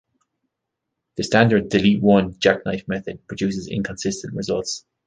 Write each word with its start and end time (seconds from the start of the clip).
The 1.17 1.23
standard 1.23 1.69
'delete 1.69 2.01
one' 2.01 2.39
jackknife 2.39 2.87
method 2.87 3.27
produces 3.27 3.67
inconsistent 3.69 4.33
results. 4.33 4.83